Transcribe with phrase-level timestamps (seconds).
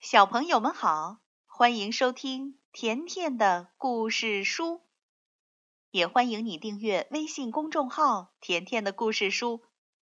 [0.00, 4.80] 小朋友们好，欢迎收听甜甜的故事书，
[5.90, 9.60] 也欢迎你订阅微信公众号“甜甜的故事书”。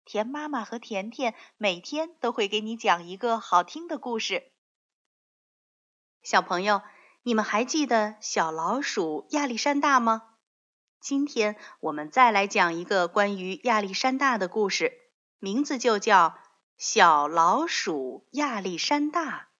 [0.06, 4.52] 甜妈妈和甜甜每天都会给你讲一个好听的故事。
[6.22, 6.80] 小朋友，
[7.22, 10.22] 你们还记得小老鼠亚历山大吗？
[10.98, 14.94] 今天我们再来讲一个关于亚历山大的故事，
[15.38, 16.28] 名字就叫
[16.78, 19.50] 《小老鼠亚历山大》。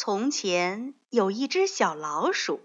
[0.00, 2.60] 从前有一只小老鼠，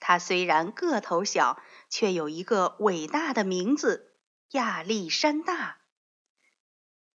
[0.00, 4.16] 它虽然个头小，却有一个伟大的名字——
[4.50, 5.78] 亚历山大。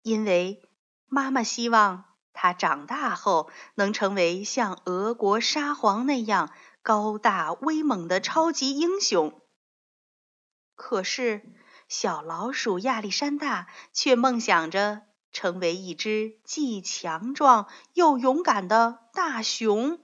[0.03, 0.69] 因为
[1.07, 9.41] 妈妈希望它长大后能成为像俄国沙皇那样高大威猛的超级英雄。
[10.75, 11.55] 可是，
[11.87, 15.03] 小老鼠亚历山大却梦想着。
[15.37, 20.01] 成为一只既强壮又勇敢的大熊，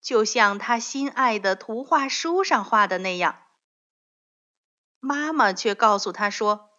[0.00, 3.42] 就像他心爱的图画书上画的那样。
[4.98, 6.70] 妈妈却告诉他说：“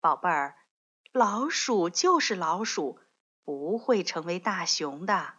[0.00, 0.56] 宝贝儿，
[1.12, 2.98] 老鼠就是老鼠，
[3.44, 5.34] 不会成为大熊的。”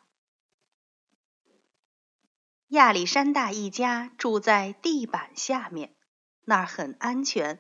[2.69, 5.95] 亚历山大一家住在地板下面，
[6.41, 7.59] 那儿很安全。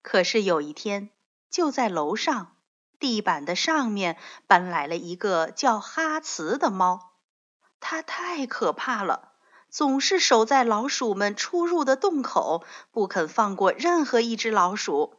[0.00, 1.10] 可是有一天，
[1.50, 2.56] 就在楼上，
[2.98, 7.12] 地板的上面搬来了一个叫哈茨的猫，
[7.80, 9.32] 它太可怕了，
[9.68, 15.14] 总是守在老鼠们出入的洞口，不肯放过任何一只老鼠。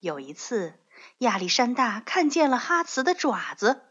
[0.00, 0.74] 有一次，
[1.18, 3.82] 亚历山大看见了哈茨的爪子，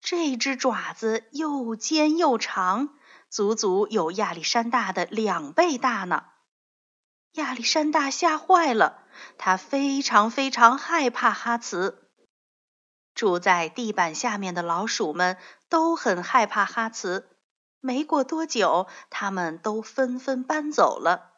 [0.00, 2.90] 这只爪子又尖又长，
[3.28, 6.24] 足足有亚历山大的两倍大呢。
[7.32, 9.02] 亚历山大吓坏了。
[9.36, 12.08] 他非常非常害怕哈茨。
[13.14, 15.36] 住在地板下面的老鼠们
[15.68, 17.28] 都很害怕哈茨。
[17.80, 21.34] 没过多久，他们都纷纷搬走了。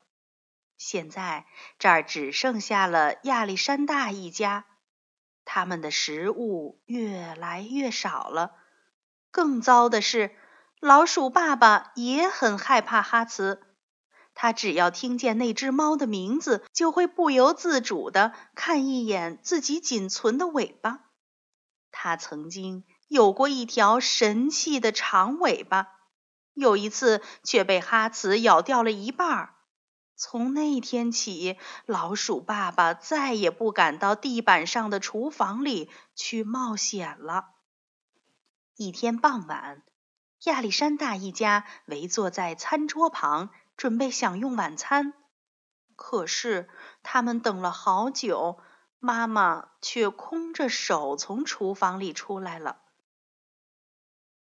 [0.78, 1.46] 现在
[1.78, 4.64] 这儿只剩下了亚历山大一家。
[5.44, 8.56] 他们的食物越来越少了。
[9.30, 10.34] 更糟的是，
[10.80, 13.62] 老鼠爸爸也很害怕哈茨。
[14.42, 21.10] 他只要听见那只猫的名字，就会不由自主地看一眼自己仅存的尾巴。
[21.90, 25.88] 他曾经有过一条神气的长尾巴，
[26.54, 29.54] 有一次却被哈茨咬掉了一半儿。
[30.16, 37.50] 从那天起，老鼠爸爸再也不敢到地板上的厨房里去冒险了。
[38.74, 39.82] 一天傍晚，
[40.44, 43.50] 亚历山大一家围坐在餐桌旁。
[43.80, 45.14] 准备享用晚餐，
[45.96, 46.68] 可是
[47.02, 48.60] 他们等了好久，
[48.98, 52.82] 妈妈却空着手从厨房里出来了。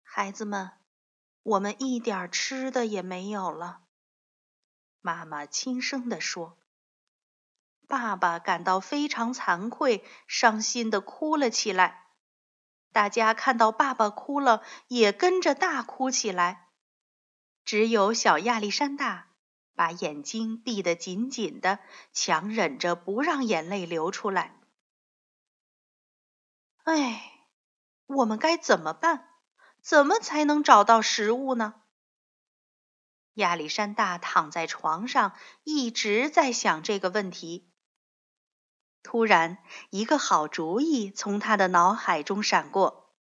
[0.05, 0.71] 孩子们，
[1.43, 3.81] 我们一点吃的也没有了。
[5.01, 6.57] 妈妈轻声地说。
[7.89, 12.07] 爸爸感到非常惭愧，伤心的哭了起来。
[12.93, 16.64] 大家看到爸爸哭了，也跟着大哭起来。
[17.65, 19.31] 只有小亚历山大
[19.75, 21.79] 把眼睛闭得紧紧的，
[22.13, 24.61] 强忍着不让眼泪流出来。
[26.85, 27.49] 哎，
[28.07, 29.29] 我们该怎么办？
[29.83, 31.83] 怎么才能找到食物呢？
[33.35, 35.33] 亚历山大躺在床上，
[35.65, 37.73] 一直在想这个问题。
[39.03, 39.59] 突然，
[39.91, 43.15] 一个好主意从他的脑海中闪过。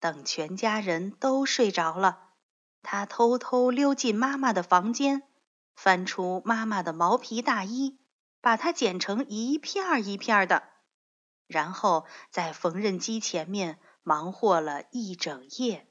[0.00, 2.25] 等全家人都睡着了。
[2.82, 5.22] 他偷偷溜进妈妈的房间，
[5.74, 7.98] 翻出妈妈的毛皮大衣，
[8.40, 10.62] 把它剪成一片儿一片儿的，
[11.46, 15.88] 然后在缝纫机前面忙活了一整夜。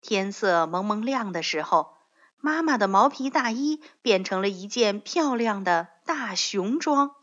[0.00, 1.96] 天色蒙蒙亮的时候，
[2.36, 7.14] 妈妈的毛皮大衣变成了一件漂亮的大熊装。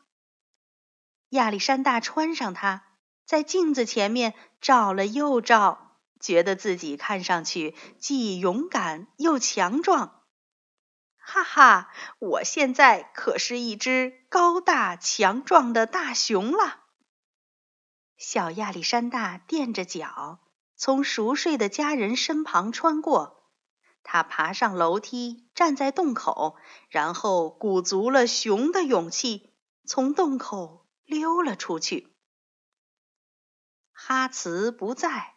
[1.30, 2.84] 亚历山大穿上它，
[3.26, 5.91] 在镜子前面照了又照。
[6.22, 10.22] 觉得自己看上去既勇敢又强壮，
[11.18, 11.92] 哈哈！
[12.20, 16.82] 我现在可是一只高大强壮的大熊了。
[18.18, 20.40] 小亚历山大垫着脚
[20.76, 23.50] 从熟睡的家人身旁穿过，
[24.04, 26.56] 他爬上楼梯，站在洞口，
[26.90, 29.54] 然后鼓足了熊的勇气，
[29.86, 32.16] 从洞口溜了出去。
[33.92, 35.36] 哈茨不在。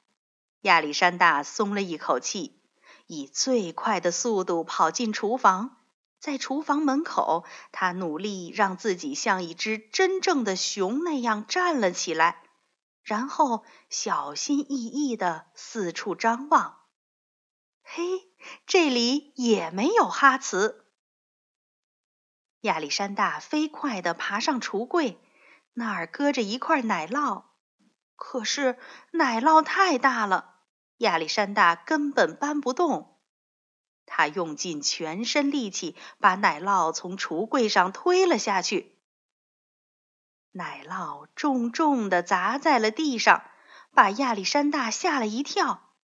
[0.64, 2.58] 亚历山大松了一口气，
[3.06, 5.76] 以最快的速度跑进厨房，
[6.18, 12.42] 在厨房门口，他努力让自己像一只真正的熊那样站了起来，
[13.02, 16.78] 然后小心翼翼地四处张望。
[17.82, 18.02] 嘿，
[18.66, 20.86] 这里也没有哈茨。
[22.62, 25.20] 亚历山大飞快地爬上橱柜，
[25.74, 27.44] 那儿搁着一块奶酪，
[28.16, 28.78] 可是
[29.10, 30.53] 奶酪太大了，
[30.98, 33.18] 亚历山大根本搬不动。
[34.06, 38.98] 他用尽全身力气，把奶酪从橱柜上推了下去。
[40.52, 43.42] 奶酪重重的砸在了地上，
[43.92, 45.94] 把亚历山大吓了一跳。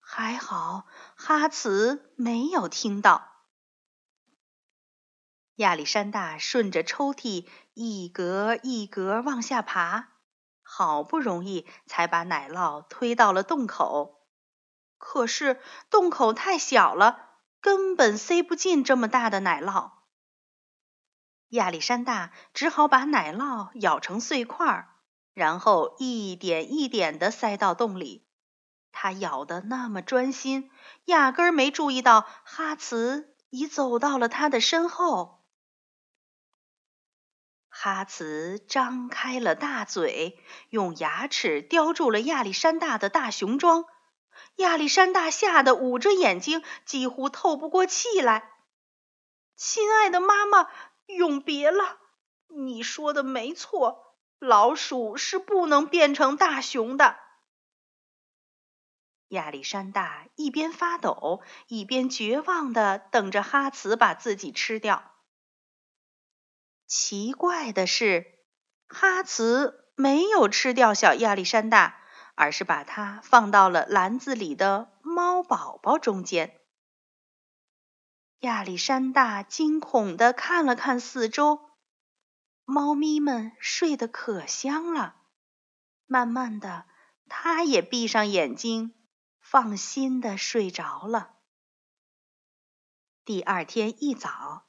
[0.00, 3.30] 还好哈茨没有听到。
[5.56, 10.08] 亚历山大顺着抽屉一格一格往下爬，
[10.62, 14.23] 好不容易才把奶酪推到了洞口。
[15.06, 15.60] 可是
[15.90, 17.20] 洞口太小了。
[17.60, 19.92] 根本塞不进这么大的奶酪，
[21.48, 24.86] 亚历山大只好把奶酪咬成碎块，
[25.32, 28.26] 然后一点一点地塞到洞里。
[28.92, 30.70] 他咬得那么专心，
[31.06, 35.42] 压根儿没注意到哈茨已走到了他的身后。
[37.70, 43.86] 哈茨张开了大嘴，用牙齿叼住了亚历山大的大熊装。
[44.56, 48.50] 亚历山大吓得捂着眼睛，几乎透不过气来。
[49.56, 50.68] 亲爱的妈妈，
[51.06, 51.98] 永别了！
[52.48, 57.16] 你说的没错，老鼠是不能变成大熊的。
[59.28, 65.12] 亚历山大一边发抖，一边绝望的等着哈茨把自己吃掉。
[66.86, 68.38] 奇怪的是，
[68.86, 72.00] 哈茨没有吃掉小亚历山大。
[72.34, 76.60] 而是把它放到了篮子里的猫宝宝中间。
[78.40, 81.70] 亚历山大惊恐地看了看四周，
[82.64, 85.16] 猫咪们睡得可香了。
[86.06, 86.86] 慢慢的，
[87.28, 88.94] 他也闭上眼睛，
[89.40, 91.36] 放心的睡着了。
[93.24, 94.66] 第二天一早，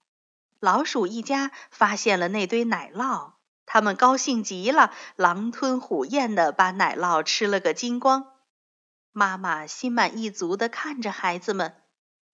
[0.60, 3.34] 老鼠一家发现了那堆奶酪。
[3.66, 8.32] 他们高兴极了，狼吞虎咽地把奶酪吃了个精光。
[9.12, 11.76] 妈妈心满意足地看着孩子们，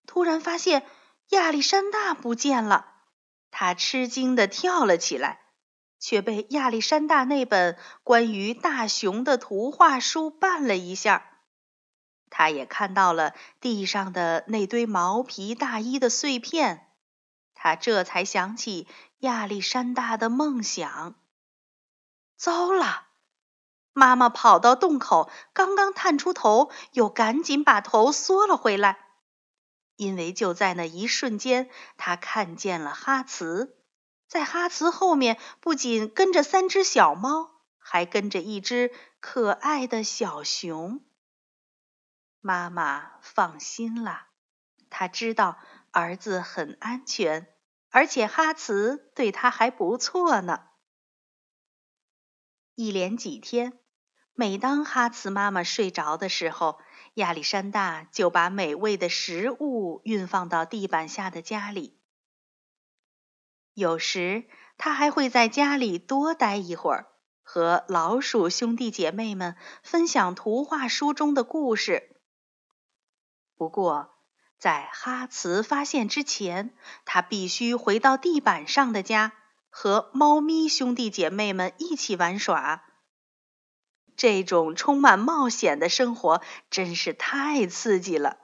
[0.07, 0.85] 突然发现
[1.29, 2.87] 亚历山大不见了。
[3.51, 5.39] 他吃惊地跳了起来，
[5.99, 11.25] 却被亚历山大那本关于大熊的图画书绊了一下。
[12.29, 16.87] 他也看到了地上的那堆毛皮大衣的碎片，
[17.53, 18.87] 他这才想起
[19.19, 21.15] 亚历山大的梦想。
[22.41, 23.05] 糟了！
[23.93, 28.97] 妈妈跑到洞口，刚刚探出头，又赶紧把头缩了回来，
[29.95, 33.77] 因为就在那一瞬间，她看见了哈茨。
[34.27, 40.99] 在哈茨后面，不仅跟着三只小猫，还跟着一只可爱的小熊。
[42.39, 44.23] 妈妈放心了，
[44.89, 45.59] 她知道
[45.91, 47.53] 儿子很安全，
[47.91, 50.70] 而且哈茨对他还不错呢。
[52.81, 53.77] 一连几天，
[54.33, 56.79] 每当哈茨妈妈睡着的时候，
[57.13, 61.99] 亚历山大就把美味的食物运放到地板下的家里。
[63.75, 64.45] 有时，
[64.79, 67.05] 他还会在家里多待一会儿，
[67.43, 72.19] 和老鼠兄弟姐妹们分享图画书中的故事。
[73.55, 74.15] 不过，
[74.57, 76.73] 在哈茨发现之前，
[77.05, 79.33] 他必须回到地板上的家。
[79.73, 82.83] 和猫咪兄弟姐妹们一起玩耍，
[84.17, 88.37] 这种充满冒险的生活真是太刺激了。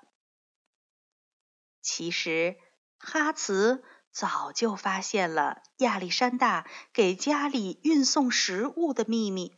[1.81, 2.55] 其实，
[2.97, 9.53] 哈茨早就发现了亚历山大给家里运送食物的秘密，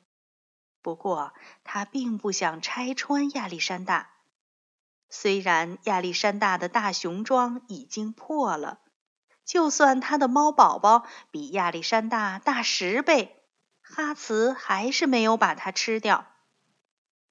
[0.81, 1.33] 不过
[1.63, 4.09] 他并不想拆穿亚历山大。
[5.07, 8.81] 虽然亚历山大的大熊装已经破了。
[9.49, 13.41] 就算他的猫宝宝比亚历山大大十倍，
[13.81, 16.27] 哈茨还是没有把它吃掉。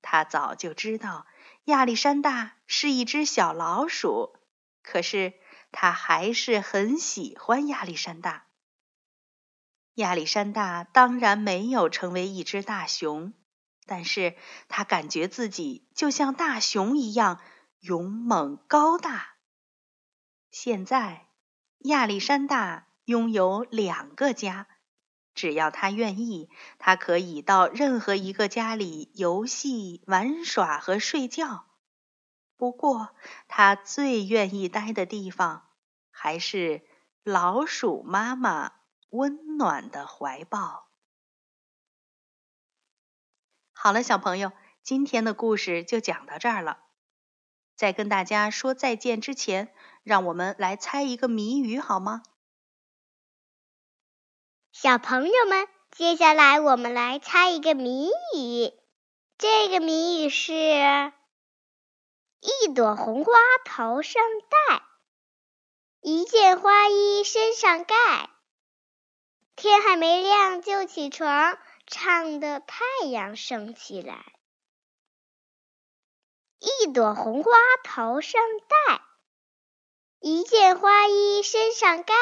[0.03, 1.29] 他早就知道
[1.67, 4.35] 亚历山大是一只小老鼠，
[4.83, 5.35] 可是
[5.71, 8.47] 他还是很喜欢亚历山大。
[9.95, 13.33] 亚历山大当然没有成为一只大熊，
[13.87, 14.35] 但是
[14.67, 17.41] 他感觉自己就像大熊一样
[17.79, 19.35] 勇猛高大。
[20.51, 21.28] 现在。
[21.81, 24.67] 亚历山大拥有两个家，
[25.35, 31.67] 只要他愿意，他可以到任何一个家里游戏、玩耍和睡觉。
[32.57, 33.15] 不过，
[33.47, 35.69] 他最愿意待的地方
[36.11, 36.83] 还是
[37.23, 38.73] 老鼠妈妈
[39.11, 40.89] 温暖的怀抱。
[43.73, 44.51] 好了，小朋友，
[44.83, 46.81] 今天的故事就讲到这儿了。
[47.77, 49.73] 在跟大家说再见之前，
[50.09, 52.23] 让我们来猜一个谜语好吗？
[54.73, 58.73] 小朋友们，接下来我们来猜一个谜语。
[59.37, 60.55] 这个谜语是：
[62.41, 63.33] 一朵红花
[63.67, 64.83] 头上戴，
[66.01, 68.31] 一件花衣身上盖。
[69.57, 74.25] 天还没亮就起床，唱的太阳升起来。
[76.61, 77.51] 一朵红花
[77.85, 78.41] 头上
[78.87, 79.03] 戴，
[80.29, 82.15] 一件花衣身上盖。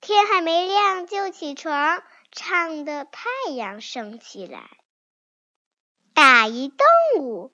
[0.00, 4.70] 天还没亮就起床，唱的太阳升起来。
[6.14, 6.86] 打一动
[7.24, 7.52] 物，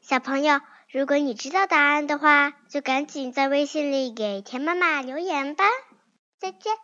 [0.00, 5.64] 小朋友，如果你知道答案的话，就赶紧在微信里给田妈妈留言吧。
[6.38, 6.74] 再见。